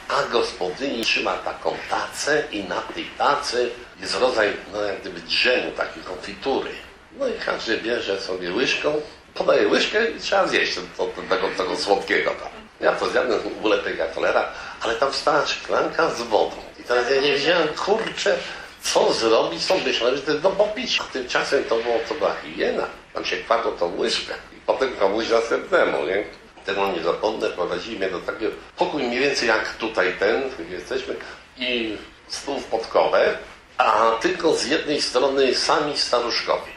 a 0.08 0.32
gospodyni 0.32 1.04
trzyma 1.04 1.32
taką 1.32 1.76
tacę 1.90 2.44
i 2.50 2.64
na 2.64 2.80
tej 2.80 3.04
tacy 3.04 3.70
jest 4.00 4.20
rodzaj, 4.20 4.52
no 4.72 4.82
jak 4.82 5.00
gdyby 5.00 5.20
drzemu, 5.20 5.70
takiej 5.70 6.02
konfitury. 6.02 6.70
No 7.18 7.28
i 7.28 7.32
każdy 7.46 7.78
bierze 7.78 8.20
sobie 8.20 8.52
łyżką, 8.52 9.00
podaje 9.34 9.68
łyżkę 9.68 10.10
i 10.10 10.20
trzeba 10.20 10.46
zjeść 10.46 10.78
to, 10.96 11.06
tego, 11.30 11.48
tego 11.56 11.76
słodkiego 11.76 12.30
tam. 12.30 12.48
Ja 12.80 12.92
to 12.92 13.10
zjadłem 13.10 13.40
w 13.40 13.46
ogóle 13.46 13.78
tego 13.78 14.04
cholera, 14.14 14.48
ale 14.80 14.94
tam 14.94 15.12
stała 15.12 15.46
szklanka 15.46 16.10
z 16.10 16.22
wodą. 16.22 16.56
I 16.80 16.84
teraz 16.84 17.10
ja 17.10 17.20
nie 17.20 17.32
wiedziałem, 17.32 17.68
kurczę, 17.68 18.36
co 18.82 19.12
zrobić, 19.12 19.66
co 19.66 19.78
myślałem, 19.78 20.16
że 20.16 20.22
to 20.22 20.30
jest 20.30 20.42
do 20.42 20.50
popicia. 20.50 21.04
A 21.08 21.12
tymczasem 21.12 21.64
to, 21.64 21.76
było, 21.76 21.98
to 22.08 22.14
była 22.14 22.34
higiena. 22.44 22.86
Tam 23.14 23.24
się 23.24 23.36
kładło 23.36 23.72
tą 23.72 23.96
łyżkę 23.96 24.34
i 24.52 24.60
potem 24.66 24.96
komuś 24.96 25.28
następnemu, 25.28 26.06
nie? 26.06 26.24
Tego 26.66 26.92
nie 26.92 27.02
zapomnę, 27.02 27.48
prowadzili 27.50 27.96
mnie 27.96 28.10
do 28.10 28.20
takiego 28.20 28.52
pokój 28.76 29.02
mniej 29.02 29.20
więcej 29.20 29.48
jak 29.48 29.74
tutaj 29.74 30.14
ten, 30.18 30.42
gdzie 30.66 30.74
jesteśmy, 30.74 31.14
i 31.56 31.96
stół 32.28 32.60
w 32.60 32.64
podkowę, 32.64 33.38
a 33.78 34.10
tylko 34.20 34.54
z 34.54 34.66
jednej 34.66 35.02
strony 35.02 35.54
sami 35.54 35.98
staruszkowie 35.98 36.71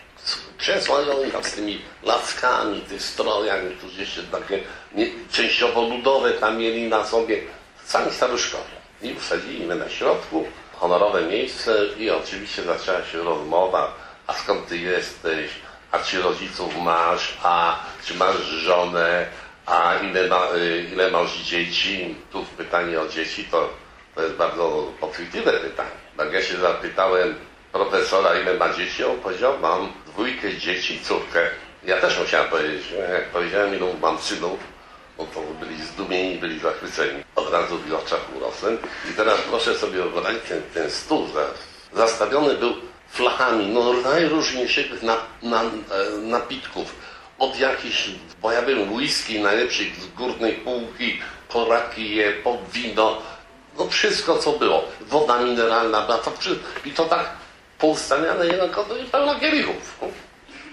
krzesła 0.57 1.01
i 1.01 1.09
oni 1.09 1.31
tam 1.31 1.43
z 1.43 1.51
tymi 1.51 1.81
laskami, 2.03 2.81
tych 2.81 3.01
strojami, 3.01 3.75
którzy 3.75 4.01
jeszcze 4.01 4.23
takie 4.23 4.59
nie, 4.95 5.07
częściowo 5.31 5.81
ludowe 5.81 6.31
tam 6.31 6.57
mieli 6.57 6.87
na 6.87 7.05
sobie, 7.05 7.41
sami 7.85 8.11
staruszkowie. 8.11 8.75
I 9.01 9.13
usadzili 9.13 9.65
mnie 9.65 9.75
na 9.75 9.89
środku, 9.89 10.45
honorowe 10.73 11.21
miejsce 11.21 11.85
i 11.97 12.09
oczywiście 12.09 12.63
zaczęła 12.63 13.05
się 13.05 13.23
rozmowa, 13.23 13.93
a 14.27 14.33
skąd 14.33 14.67
ty 14.67 14.77
jesteś, 14.77 15.51
a 15.91 15.99
czy 15.99 16.21
rodziców 16.21 16.77
masz, 16.77 17.37
a 17.43 17.79
czy 18.05 18.13
masz 18.13 18.37
żonę, 18.37 19.27
a 19.65 19.93
ile, 19.95 20.27
ma, 20.27 20.47
ile 20.93 21.11
masz 21.11 21.37
dzieci? 21.37 22.15
Tu 22.31 22.45
pytanie 22.57 23.01
o 23.01 23.07
dzieci 23.07 23.43
to, 23.51 23.69
to 24.15 24.21
jest 24.21 24.35
bardzo 24.35 24.91
podchwytliwe 24.99 25.51
pytanie. 25.53 25.89
Jak 26.19 26.33
ja 26.33 26.41
się 26.41 26.57
zapytałem 26.57 27.35
profesora, 27.71 28.39
ile 28.39 28.53
ma 28.53 28.73
dzieci, 28.73 29.03
on 29.03 29.19
powiedział, 29.19 29.59
mam 29.61 29.93
dwójkę 30.15 30.57
dzieci, 30.57 30.99
córkę. 31.03 31.49
Ja 31.83 32.01
też 32.01 32.19
musiałem 32.19 32.49
powiedzieć, 32.49 32.83
jak 33.11 33.29
powiedziałem, 33.29 33.75
ilu 33.75 33.95
mam 34.01 34.19
synów, 34.19 34.59
bo 35.17 35.25
to 35.25 35.41
byli 35.41 35.83
zdumieni, 35.83 36.35
byli 36.35 36.59
zachwyceni. 36.59 37.23
Od 37.35 37.51
razu 37.51 37.77
w 37.77 37.93
oczach 37.93 38.35
urosłem. 38.37 38.77
I 39.11 39.13
teraz 39.13 39.39
proszę 39.49 39.75
sobie 39.75 39.93
wyobrazić, 39.93 40.41
ten, 40.49 40.61
ten 40.73 40.91
stół 40.91 41.27
zastawiony 41.93 42.53
był 42.53 42.73
flachami, 43.09 43.67
no 43.67 43.93
najróżniejszych 43.93 45.03
na, 45.03 45.17
na, 45.43 45.61
napitków. 46.21 46.95
Od 47.39 47.59
jakichś, 47.59 48.09
bo 48.41 48.51
ja 48.51 48.61
byłem 48.61 48.93
whisky 48.93 49.39
najlepszych 49.39 49.95
z 49.95 50.07
górnej 50.07 50.53
półki, 50.53 51.19
po 51.49 51.65
rakije, 51.65 52.31
po 52.31 52.57
wino, 52.73 53.21
no 53.77 53.87
wszystko 53.89 54.37
co 54.37 54.51
było. 54.51 54.83
Woda 55.01 55.39
mineralna 55.39 56.01
to, 56.01 56.31
i 56.85 56.91
to 56.91 57.05
tak 57.05 57.44
poustawiane 57.79 58.45
jeden 58.47 58.69
kodo 58.69 58.97
i 58.97 59.03
pełno 59.03 59.39
kielichów. 59.39 59.99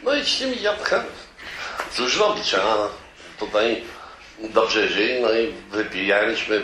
No 0.02 0.14
i 0.14 0.24
z 0.24 0.38
tymi 0.38 0.62
jabłkami. 0.62 1.08
Cóż 1.92 2.18
robić, 2.18 2.54
a 2.54 2.88
tutaj 3.38 3.82
dobrze 4.38 4.88
żyli, 4.88 5.20
no 5.22 5.32
i 5.32 5.54
wypijaliśmy. 5.70 6.62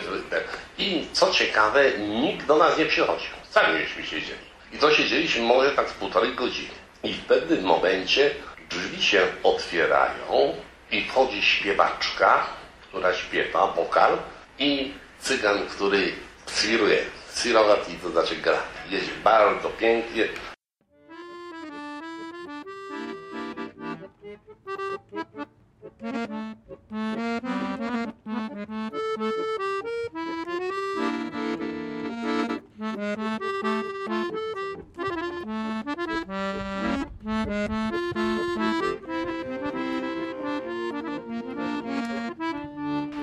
I 0.77 1.07
co 1.13 1.31
ciekawe, 1.31 1.91
nikt 1.97 2.45
do 2.45 2.57
nas 2.57 2.77
nie 2.77 2.85
przychodził. 2.85 3.29
Sami 3.49 3.79
żeśmy 3.79 4.03
siedzieli. 4.03 4.49
I 4.73 4.77
to 4.77 4.93
siedzieliśmy 4.93 5.41
może 5.41 5.71
tak 5.71 5.89
z 5.89 5.93
półtorej 5.93 6.35
godziny. 6.35 6.69
I 7.03 7.13
w 7.13 7.25
pewnym 7.25 7.63
momencie 7.63 8.31
drzwi 8.69 9.03
się 9.03 9.27
otwierają 9.43 10.55
i 10.91 11.03
wchodzi 11.03 11.41
śpiewaczka, 11.41 12.45
która 12.89 13.13
śpiewa, 13.13 13.67
wokal 13.67 14.17
i 14.59 14.93
cygan, 15.21 15.67
który 15.67 16.13
swiruje. 16.45 17.05
Swirować 17.39 17.79
to 18.03 18.09
znaczy 18.09 18.35
gra. 18.35 18.57
Jest 18.89 19.09
bardzo 19.23 19.69
pięknie. 19.69 20.27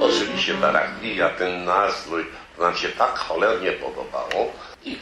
Oczywiście 0.00 0.54
ta 0.54 0.72
rachlia, 0.72 1.28
ten 1.30 1.64
nastrój, 1.64 2.24
nam 2.58 2.76
się 2.76 2.88
tak 2.88 3.18
cholernie 3.18 3.72
podobało 3.72 4.52
i 4.84 4.96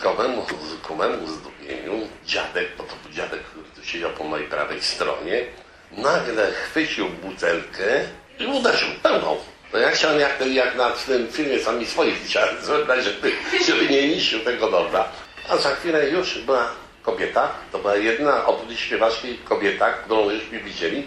ku 0.82 0.96
memu 0.96 1.26
zdumieniu 1.26 2.08
dziadek, 2.26 2.68
bo 2.78 2.84
to 2.84 2.94
był 3.02 3.12
dziadek, 3.12 3.40
który 3.42 3.86
siedział 3.86 4.10
po 4.10 4.24
mojej 4.24 4.46
prawej 4.46 4.82
stronie, 4.82 5.44
nagle 5.92 6.52
chwycił 6.52 7.08
butelkę 7.08 8.04
i 8.38 8.46
uderzył 8.46 8.88
pełną. 9.02 9.36
No 9.72 9.78
ja 9.78 9.90
chciałem 9.90 10.20
jak, 10.20 10.46
jak 10.46 10.76
na 10.76 10.90
tym 10.90 11.28
filmie 11.28 11.58
sami 11.58 11.86
swoich 11.86 12.24
chciałem 12.24 12.64
zrobić, 12.64 13.04
żeby, 13.04 13.32
żeby 13.66 13.88
nie 13.88 14.08
niszczył 14.08 14.40
tego 14.40 14.70
dobra. 14.70 15.08
A 15.48 15.56
za 15.56 15.74
chwilę 15.74 16.08
już 16.08 16.38
była 16.38 16.70
kobieta, 17.02 17.48
to 17.72 17.78
była 17.78 17.96
jedna 17.96 18.46
oprócz 18.46 18.78
śpiewaczki 18.78 19.38
kobieta, 19.38 19.92
którą 19.92 20.30
żeśmy 20.30 20.60
widzieli, 20.60 21.06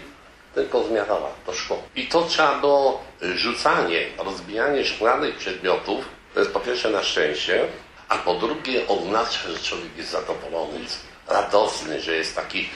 tylko 0.54 0.84
zmiatała 0.84 1.30
to 1.46 1.52
szkło. 1.52 1.82
I 1.96 2.06
to 2.06 2.22
trzeba 2.22 2.54
było 2.54 3.04
rzucanie, 3.20 4.06
rozbijanie 4.18 4.84
szklanych 4.84 5.36
przedmiotów, 5.36 6.04
to 6.38 6.42
jest 6.42 6.54
po 6.54 6.60
pierwsze 6.60 6.90
na 6.90 7.02
szczęście, 7.02 7.66
a 8.08 8.18
po 8.18 8.34
drugie 8.34 8.88
oznacza, 8.88 9.48
że 9.48 9.58
człowiek 9.58 9.96
jest 9.96 10.10
zadowolony, 10.10 10.80
jest 10.80 11.00
radosny, 11.28 12.00
że 12.00 12.16
jest 12.16 12.36
taki 12.36 12.68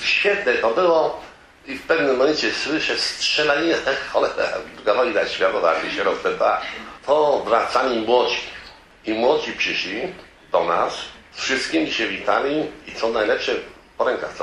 świetne 0.00 0.54
to 0.54 0.70
było 0.70 1.20
i 1.66 1.74
w 1.74 1.82
pewnym 1.82 2.16
momencie 2.16 2.52
słyszę 2.52 2.98
strzelaninę, 2.98 3.76
cholera, 4.12 4.58
druga 4.74 4.94
wojna 4.94 5.26
światowa, 5.26 5.74
jak 5.74 5.92
się 5.92 6.02
rozpętała, 6.02 6.60
to 7.06 7.42
wracali 7.46 8.00
młodzi. 8.00 8.40
I 9.04 9.12
młodzi 9.12 9.52
przyszli, 9.52 10.00
do 10.52 10.64
nas. 10.64 10.94
Z 11.32 11.42
wszystkimi 11.42 11.92
się 11.92 12.08
witali 12.08 12.66
i 12.86 12.92
co 12.92 13.08
najlepsze, 13.08 13.52
po 13.98 14.04
rękach. 14.04 14.34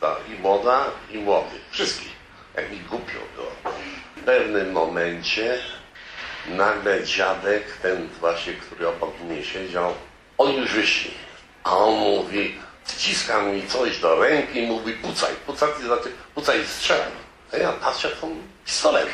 Ta, 0.00 0.16
I 0.28 0.40
młoda, 0.40 0.84
i 1.10 1.18
młody. 1.18 1.56
Wszystkich. 1.70 2.12
Jak 2.56 2.70
mi 2.70 2.78
głupio 2.78 3.18
było. 3.36 3.74
W 4.16 4.24
pewnym 4.24 4.72
momencie 4.72 5.58
nagle 6.46 7.04
dziadek, 7.04 7.64
ten 7.82 8.08
właśnie, 8.20 8.52
który 8.52 8.88
obok 8.88 9.20
mnie 9.20 9.44
siedział, 9.44 9.94
oni 10.38 10.56
już 10.56 10.72
wyszli. 10.72 11.10
A 11.64 11.76
on 11.76 11.94
mówi, 11.94 12.58
wciska 12.84 13.42
mi 13.42 13.66
coś 13.66 13.98
do 13.98 14.20
ręki 14.20 14.58
i 14.58 14.66
mówi, 14.66 14.92
pucaj, 14.92 15.34
pucaj, 15.46 15.68
znaczy, 15.84 16.12
pucaj 16.34 16.64
i. 16.64 17.10
A 17.52 17.56
ja 17.56 17.72
patrzę, 17.72 18.08
to 18.08 18.26
pistolet. 18.64 19.08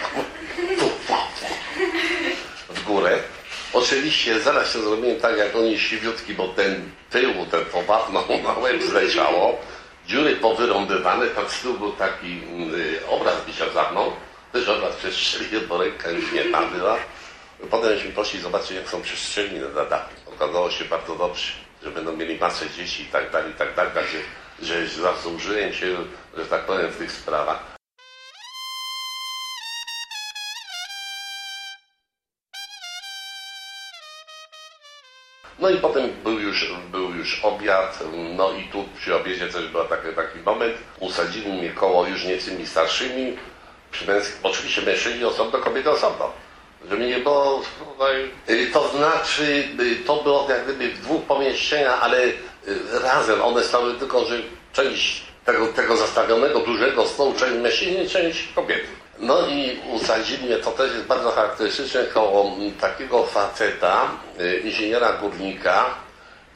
W 2.69 2.85
górę. 2.85 3.19
Oczywiście 3.73 4.41
zaraz 4.41 4.73
się 4.73 4.83
zrobiłem 4.83 5.21
tak, 5.21 5.37
jak 5.37 5.57
oni 5.57 5.79
siwiutki, 5.79 6.35
bo 6.35 6.49
ten 6.49 6.91
tył, 7.11 7.33
ten 7.51 7.65
powapno 7.65 8.25
na 8.45 8.53
łeb 8.53 8.83
zleciało. 8.83 9.59
Dziury 10.07 10.37
powyrąbywane, 10.37 11.27
tam 11.27 11.49
z 11.49 11.61
tyłu 11.61 11.75
był 11.75 11.93
taki 11.93 12.41
y, 12.75 13.07
obraz 13.09 13.47
mi 13.47 13.53
się 13.53 13.65
zamknął. 13.75 14.13
Też 14.53 14.69
obraz 14.69 14.97
przestrzelił, 14.97 15.61
bo 15.69 15.79
ręka 15.79 16.11
już 16.11 16.33
nie 16.33 16.45
tam 16.45 16.71
była. 16.71 16.99
Potem 17.67 17.91
myśmy 17.95 18.11
poszli 18.13 18.41
zobaczyć, 18.41 18.71
jak 18.71 18.89
są 18.89 19.03
przestrzeliny 19.03 19.69
na 19.69 19.85
dachu. 19.85 20.11
Okazało 20.27 20.71
się 20.71 20.85
bardzo 20.85 21.17
dobrze, 21.17 21.53
że 21.83 21.91
będą 21.91 22.17
mieli 22.17 22.39
masę 22.39 22.71
dzieci 22.71 23.03
i 23.03 23.07
tak 23.07 23.31
dalej, 23.31 23.51
i 23.51 23.55
tak 23.55 23.75
dalej. 23.75 23.93
Także, 23.95 24.19
że 24.63 24.89
zasłużyłem 24.89 25.73
się, 25.73 25.97
że 26.37 26.47
tak 26.47 26.67
powiem, 26.67 26.91
w 26.91 26.97
tych 26.97 27.13
sprawach. 27.13 27.79
No 35.59 35.71
i 35.71 35.77
potem 35.77 36.11
był 36.25 36.39
już, 36.41 36.73
był 36.91 37.15
już 37.15 37.41
obiad, 37.45 37.99
no 38.37 38.53
i 38.53 38.69
tu 38.69 38.85
przy 38.99 39.17
obiedzie 39.17 39.49
też 39.49 39.69
był 39.69 39.85
taki, 39.85 40.09
taki 40.17 40.39
moment. 40.39 40.75
Usadzili 41.01 41.53
mnie 41.53 41.71
koło 41.71 42.07
już 42.07 42.25
niecymi 42.25 42.67
starszymi, 42.67 43.37
męsk- 44.07 44.37
oczywiście 44.43 44.83
mężczyźni 44.83 45.25
osobno, 45.25 45.59
kobiety 45.59 45.91
osobno. 45.91 46.33
Żeby 46.91 47.07
nie 47.07 47.19
było 47.19 47.63
To 48.73 48.89
znaczy, 48.89 49.69
y, 49.81 49.97
to 50.07 50.17
było 50.17 50.47
jak 50.51 50.65
gdyby 50.65 50.89
w 50.89 51.01
dwóch 51.01 51.23
pomieszczeniach, 51.23 52.03
ale 52.03 52.25
y, 52.25 52.35
razem 53.03 53.43
one 53.43 53.65
stały 53.65 53.95
tylko, 53.95 54.25
że 54.25 54.39
część 54.73 55.23
tego, 55.45 55.67
tego 55.67 55.97
zastawionego 55.97 56.61
dużego 56.61 57.07
stołu, 57.07 57.35
część 57.35 57.55
mężczyźni, 57.55 58.09
część 58.09 58.49
kobiety. 58.55 58.87
No 59.19 59.47
i 59.47 59.79
usadzili 59.93 60.47
mnie, 60.47 60.57
to 60.57 60.71
też 60.71 60.93
jest 60.93 61.05
bardzo 61.05 61.31
charakterystyczne, 61.31 62.05
koło 62.05 62.57
takiego 62.81 63.27
faceta, 63.27 64.11
y, 64.41 64.61
inżyniera 64.65 65.13
górnika, 65.13 65.85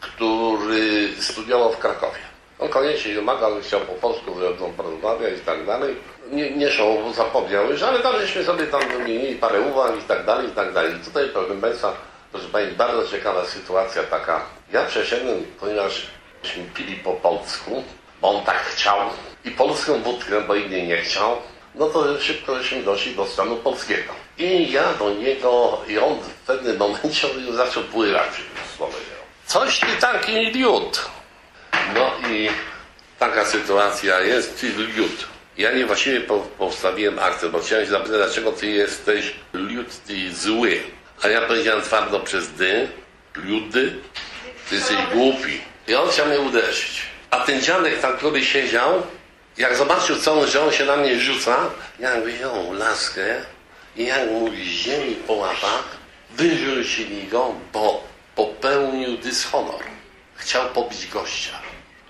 który 0.00 1.09
studiował 1.21 1.73
w 1.73 1.79
Krakowie. 1.79 2.19
On 2.59 2.69
koniecznie 2.69 3.11
się 3.11 3.14
domagał, 3.14 3.61
chciał 3.62 3.81
po 3.81 3.93
polsku 3.93 4.41
ze 4.41 4.50
mną 4.50 4.73
porozmawiać 4.76 5.33
i 5.38 5.41
tak 5.41 5.67
dalej. 5.67 5.97
Nie, 6.33 6.51
nie 6.51 6.71
szło, 6.71 7.12
zapomniał 7.17 7.71
już, 7.71 7.83
ale 7.83 7.99
tam 7.99 8.15
sobie 8.47 8.67
tam 8.67 8.89
wymienili 8.89 9.37
parę 9.37 9.61
uwag 9.61 9.99
i 9.99 10.03
tak 10.03 10.25
dalej, 10.25 10.49
i 10.49 10.51
tak 10.51 10.73
dalej. 10.73 10.97
I 10.97 11.05
tutaj, 11.05 11.29
proszę 11.33 11.55
Państwa, 11.55 11.95
proszę 12.33 12.49
Pani, 12.49 12.71
bardzo 12.71 13.09
ciekawa 13.09 13.47
sytuacja 13.47 14.03
taka. 14.03 14.41
Ja 14.73 14.85
przeszedłem, 14.85 15.45
ponieważ 15.61 16.07
myśmy 16.43 16.65
pili 16.75 16.97
po 16.97 17.12
polsku, 17.12 17.85
bo 18.21 18.29
on 18.29 18.45
tak 18.45 18.57
chciał 18.57 18.99
i 19.45 19.51
polską 19.51 20.03
wódkę, 20.03 20.41
bo 20.41 20.55
innej 20.55 20.89
nie 20.89 20.97
chciał, 20.97 21.37
no 21.75 21.87
to 21.87 22.21
szybko 22.21 22.59
żeśmy 22.59 22.83
doszli 22.83 23.17
do 23.17 23.27
stanu 23.27 23.57
polskiego. 23.57 24.12
I 24.39 24.73
ja 24.73 24.95
do 24.95 25.11
niego, 25.11 25.81
i 25.89 25.99
on 25.99 26.21
w 26.21 26.47
pewnym 26.47 26.77
momencie 26.79 27.29
on 27.31 27.57
zaczął 27.57 27.83
pływać. 27.83 28.31
Coś 29.47 29.81
ty 29.81 29.87
taki 30.01 30.33
liut. 30.33 31.11
No 31.95 32.29
i 32.29 32.49
taka 33.19 33.45
sytuacja 33.45 34.21
jest, 34.21 34.61
ty 34.61 34.68
liut. 34.68 35.32
Ja 35.57 35.73
niewłaściwie 35.73 36.21
po, 36.21 36.38
postawiłem 36.38 37.19
akcent, 37.19 37.53
bo 37.53 37.59
chciałem 37.59 37.85
się 37.85 37.91
zapytać, 37.91 38.17
dlaczego 38.17 38.53
ty 38.53 38.67
jesteś 38.67 39.35
ty 40.07 40.35
zły. 40.35 40.81
A 41.23 41.29
ja 41.29 41.41
powiedziałem 41.41 41.83
twardo 41.83 42.21
przez 42.21 42.53
dy, 42.53 42.88
liudy, 43.37 43.95
ty 44.69 44.75
jesteś 44.75 44.97
głupi. 45.12 45.61
I 45.88 45.95
on 45.95 46.09
chciał 46.09 46.27
mnie 46.27 46.41
uderzyć. 46.41 47.03
A 47.31 47.41
ten 47.41 47.61
dziadek 47.61 48.01
tam, 48.01 48.17
który 48.17 48.45
siedział, 48.45 49.03
jak 49.59 49.77
zobaczył 49.77 50.17
że 50.47 50.65
on 50.65 50.73
się 50.73 50.85
na 50.85 50.97
mnie 50.97 51.21
rzuca, 51.21 51.71
ja 51.99 52.21
wyjął 52.21 52.73
laskę 52.73 53.43
i 53.97 54.07
jak 54.07 54.31
mu 54.31 54.51
ziemi 54.55 55.15
po 55.15 55.33
łapach, 55.33 55.85
wyrzucili 56.31 57.27
go, 57.27 57.55
bo 57.73 58.05
popełnił 58.35 59.17
dyshonor. 59.17 59.83
Chciał 60.35 60.69
pobić 60.69 61.07
gościa. 61.07 61.59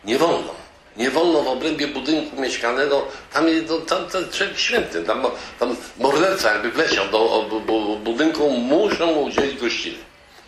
Nie 0.04 0.18
wolno. 0.18 0.61
Nie 0.96 1.10
wolno 1.10 1.42
w 1.42 1.48
obrębie 1.48 1.88
budynku 1.88 2.40
mieszkanego, 2.40 3.06
tam 3.32 3.48
jest 3.48 3.68
to, 3.68 3.80
tam, 3.80 4.06
ten 4.06 4.30
człowiek 4.30 4.58
święty, 4.58 5.02
tam, 5.02 5.26
tam 5.58 5.76
morderca 5.98 6.52
jakby 6.52 6.70
wleciał 6.70 7.08
do 7.08 7.46
bu, 7.50 7.60
bu, 7.60 7.96
budynku, 7.96 8.50
muszą 8.50 9.06
mu 9.06 9.22
udzielić 9.22 9.60
gościny. 9.60 9.98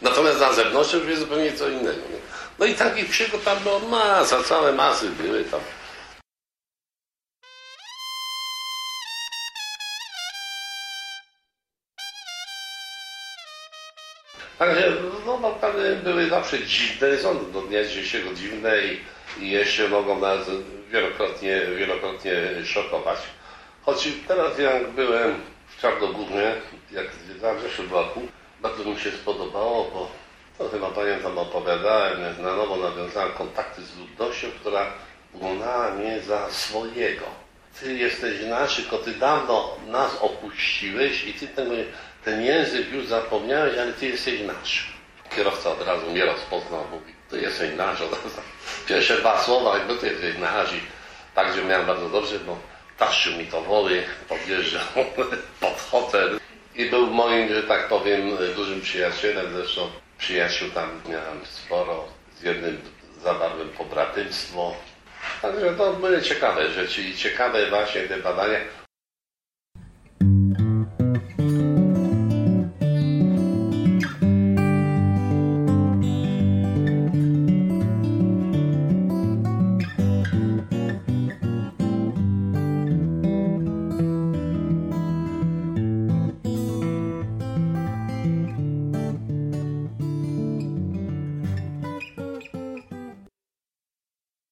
Natomiast 0.03 0.41
na 0.41 0.53
zewnątrz 0.53 0.93
już 0.93 1.07
jest 1.07 1.21
zupełnie 1.21 1.53
co 1.53 1.69
innego. 1.69 1.91
Nie? 1.91 2.19
No 2.59 2.67
i 2.67 2.75
takich 2.75 3.11
przygód 3.11 3.45
tam 3.45 3.59
było 3.59 3.81
masa, 3.81 4.43
całe 4.43 4.73
masy 4.73 5.09
były 5.11 5.45
tam. 5.45 5.61
Także 14.59 14.93
no, 15.27 15.39
naprawdę 15.39 15.97
były 15.97 16.29
zawsze 16.29 16.65
dziwne, 16.65 17.19
są 17.19 17.53
do 17.53 17.61
dnia 17.63 17.85
dzisiejszego 17.85 18.35
dziwne 18.35 18.79
i, 18.79 19.01
i 19.41 19.51
jeszcze 19.51 19.89
mogą 19.89 20.21
nas 20.21 20.39
wielokrotnie, 20.91 21.61
wielokrotnie 21.79 22.33
szokować. 22.65 23.19
Choć 23.83 24.09
teraz 24.29 24.59
jak 24.59 24.91
byłem 24.91 25.35
w 25.69 25.81
Czarnogórze, 25.81 26.61
jak 26.93 27.07
zwiedzałem 27.25 27.59
w 27.59 27.63
zeszłym 27.63 27.93
roku, 27.93 28.21
bardzo 28.61 28.85
mi 28.85 28.99
się 28.99 29.11
spodobało, 29.11 29.91
bo 29.95 30.11
to 30.59 30.69
chyba 30.69 30.91
pamiętam 30.91 31.39
opowiadałem, 31.39 32.43
na 32.43 32.57
nowo 32.57 32.77
nawiązałem 32.77 33.33
kontakty 33.33 33.83
z 33.83 33.99
ludnością, 33.99 34.47
która 34.61 34.87
uznała 35.33 35.91
mnie 35.91 36.21
za 36.21 36.51
swojego. 36.51 37.25
Ty 37.81 37.95
jesteś 37.95 38.43
nasz, 38.49 38.77
tylko 38.77 38.99
ty 38.99 39.13
dawno 39.13 39.77
nas 39.87 40.17
opuściłeś 40.21 41.25
i 41.25 41.35
ty 41.35 41.49
ten, 41.49 41.69
ten 42.25 42.43
język 42.43 42.93
już 42.93 43.07
zapomniałeś, 43.07 43.79
ale 43.79 43.93
ty 43.93 44.07
jesteś 44.07 44.41
nasz. 44.41 44.95
Kierowca 45.37 45.71
od 45.71 45.83
razu 45.83 46.11
mnie 46.11 46.25
rozpoznał, 46.25 46.85
mówi, 46.91 47.15
ty 47.35 47.41
jesteś 47.41 47.77
nasz. 47.77 47.99
Pierwsze 48.89 49.19
dwa 49.19 49.43
słowa, 49.43 49.79
jakby 49.79 49.97
ty 49.97 50.07
jesteś 50.07 50.39
nasz. 50.39 50.73
I 50.73 50.81
także 51.35 51.65
miałem 51.65 51.87
bardzo 51.87 52.09
dobrze, 52.09 52.39
bo 52.39 52.59
taszczył 52.99 53.33
mi 53.33 53.47
to 53.47 53.63
wody, 53.63 54.05
podjeżdżał 54.29 54.83
pod 55.61 55.81
hotel 55.91 56.41
i 56.75 56.87
był 56.87 57.07
moim, 57.07 57.49
że 57.49 57.63
tak 57.63 57.89
powiem, 57.89 58.37
dużym 58.57 58.81
przyjacielem. 58.81 59.47
Zresztą 59.57 59.91
przyjaciół 60.19 60.71
tam 60.71 61.01
miałem 61.09 61.47
sporo. 61.47 62.05
Z 62.39 62.43
jednym 62.43 62.81
zawarłem 63.23 63.69
pobratymstwo. 63.69 64.75
Także 65.43 65.75
to 65.75 65.93
były 65.93 66.23
ciekawe 66.23 66.71
rzeczy 66.71 67.03
i 67.03 67.17
ciekawe 67.17 67.71
właśnie 67.71 68.01
te 68.01 68.17
badania. 68.17 68.59